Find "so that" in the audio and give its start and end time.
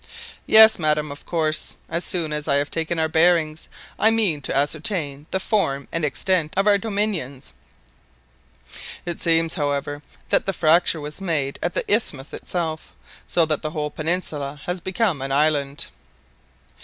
13.27-13.61